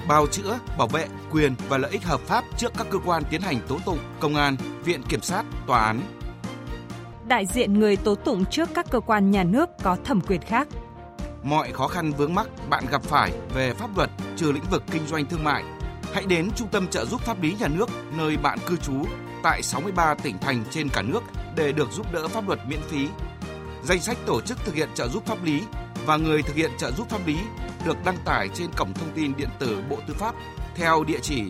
bào 0.08 0.28
chữa, 0.28 0.60
bảo 0.78 0.88
vệ 0.88 1.08
quyền 1.32 1.56
và 1.70 1.78
lợi 1.78 1.92
ích 1.92 2.04
hợp 2.04 2.22
pháp 2.22 2.44
trước 2.58 2.74
các 2.78 2.88
cơ 2.90 3.00
quan 3.06 3.24
tiến 3.30 3.42
hành 3.42 3.60
tố 3.68 3.80
tụng, 3.86 4.00
công 4.20 4.36
an, 4.36 4.56
viện 4.84 5.04
kiểm 5.10 5.22
sát, 5.22 5.44
tòa 5.68 5.80
án. 5.80 6.02
Đại 7.28 7.46
diện 7.46 7.80
người 7.80 7.96
tố 7.96 8.16
tụng 8.16 8.46
trước 8.46 8.70
các 8.74 8.86
cơ 8.92 9.00
quan 9.00 9.32
nhà 9.32 9.44
nước 9.44 9.70
có 9.84 9.98
thẩm 10.04 10.22
quyền 10.22 10.42
khác. 10.42 10.68
Mọi 11.44 11.72
khó 11.72 11.88
khăn 11.88 12.12
vướng 12.12 12.36
mắc 12.36 12.48
bạn 12.70 12.86
gặp 12.92 13.04
phải 13.04 13.32
về 13.54 13.74
pháp 13.74 13.98
luật 13.98 14.10
trừ 14.36 14.52
lĩnh 14.52 14.64
vực 14.72 14.84
kinh 14.92 15.08
doanh 15.08 15.26
thương 15.26 15.44
mại, 15.44 15.64
hãy 16.14 16.26
đến 16.26 16.50
Trung 16.56 16.68
tâm 16.68 16.88
trợ 16.88 17.06
giúp 17.06 17.22
pháp 17.22 17.42
lý 17.42 17.56
nhà 17.60 17.68
nước 17.68 17.90
nơi 18.18 18.38
bạn 18.38 18.60
cư 18.68 18.78
trú 18.78 18.94
tại 19.44 19.62
63 19.62 20.16
tỉnh 20.16 20.38
thành 20.38 20.64
trên 20.72 20.90
cả 20.90 21.02
nước 21.02 21.24
để 21.56 21.72
được 21.72 21.92
giúp 21.92 22.14
đỡ 22.14 22.28
pháp 22.28 22.48
luật 22.48 22.60
miễn 22.68 22.82
phí. 22.82 23.08
Danh 23.84 24.00
sách 24.00 24.18
tổ 24.26 24.42
chức 24.42 24.58
thực 24.66 24.76
hiện 24.76 24.90
trợ 24.96 25.08
giúp 25.08 25.26
pháp 25.26 25.44
lý 25.44 25.62
và 26.06 26.18
người 26.18 26.42
thực 26.42 26.56
hiện 26.56 26.72
trợ 26.78 26.92
giúp 26.92 27.10
pháp 27.10 27.28
lý 27.28 27.38
được 27.86 27.98
đăng 28.06 28.18
tải 28.26 28.50
trên 28.54 28.68
cổng 28.78 28.94
thông 28.94 29.12
tin 29.16 29.34
điện 29.38 29.50
tử 29.60 29.84
Bộ 29.90 29.98
Tư 30.08 30.14
pháp 30.14 30.36
theo 30.76 31.04
địa 31.04 31.20
chỉ 31.22 31.44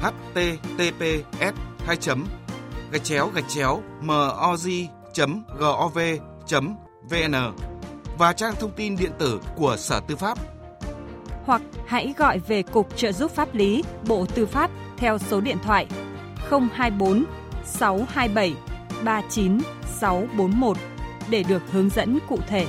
https 0.00 1.54
2 1.86 1.96
gạch 2.92 3.04
chéo 3.04 3.30
gạch 3.34 3.48
chéo 3.48 3.82
moz.gov.vn 4.02 4.94
và 8.18 8.32
trang 8.32 8.54
thông 8.60 8.70
tin 8.70 8.96
điện 8.96 9.12
tử 9.18 9.40
của 9.56 9.76
Sở 9.78 10.00
Tư 10.00 10.16
pháp. 10.16 10.38
Hoặc 11.44 11.62
hãy 11.86 12.14
gọi 12.16 12.38
về 12.38 12.62
Cục 12.62 12.96
Trợ 12.96 13.12
giúp 13.12 13.30
pháp 13.30 13.54
lý 13.54 13.84
Bộ 14.08 14.26
Tư 14.34 14.46
pháp 14.46 14.70
theo 14.96 15.18
số 15.18 15.40
điện 15.40 15.58
thoại 15.62 15.86
024 16.50 17.24
627 17.64 18.54
39641 19.04 20.76
để 21.30 21.42
được 21.42 21.62
hướng 21.72 21.90
dẫn 21.90 22.18
cụ 22.28 22.38
thể. 22.48 22.66